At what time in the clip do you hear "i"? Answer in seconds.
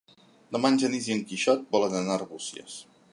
1.09-1.13